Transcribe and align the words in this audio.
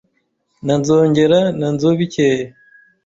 Na 0.65 0.73
Nzogera 0.81 1.39
na 1.59 1.67
Nzobikeye 1.75 2.45